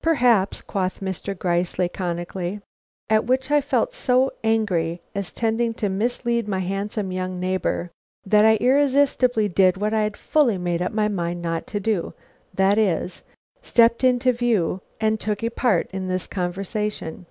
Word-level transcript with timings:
"Perhaps," 0.00 0.62
quoth 0.62 1.00
Mr. 1.00 1.36
Gryce, 1.36 1.76
laconically; 1.76 2.60
at 3.10 3.24
which 3.26 3.50
I 3.50 3.60
felt 3.60 3.92
so 3.92 4.30
angry, 4.44 5.02
as 5.12 5.32
tending 5.32 5.74
to 5.74 5.88
mislead 5.88 6.46
my 6.46 6.60
handsome 6.60 7.10
young 7.10 7.40
neighbor, 7.40 7.90
that 8.24 8.44
I 8.44 8.54
irresistibly 8.60 9.48
did 9.48 9.76
what 9.76 9.92
I 9.92 10.02
had 10.02 10.16
fully 10.16 10.56
made 10.56 10.82
up 10.82 10.92
my 10.92 11.08
mind 11.08 11.42
not 11.42 11.66
to 11.66 11.80
do, 11.80 12.14
that 12.54 12.78
is, 12.78 13.22
stepped 13.60 14.04
into 14.04 14.32
view 14.32 14.80
and 15.00 15.18
took 15.18 15.42
a 15.42 15.50
part 15.50 15.90
in 15.90 16.06
this 16.06 16.28
conversation. 16.28 17.26